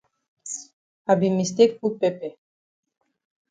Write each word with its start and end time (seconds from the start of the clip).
I 1.09 1.13
be 1.19 1.29
mistake 1.39 1.73
put 1.79 1.93
pepper. 2.01 2.31